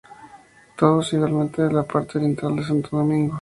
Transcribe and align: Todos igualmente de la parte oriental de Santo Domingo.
Todos 0.77 1.13
igualmente 1.13 1.61
de 1.61 1.71
la 1.71 1.83
parte 1.83 2.17
oriental 2.17 2.55
de 2.55 2.63
Santo 2.63 2.97
Domingo. 2.97 3.29